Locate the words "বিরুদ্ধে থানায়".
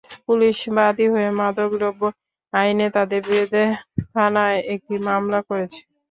3.27-4.59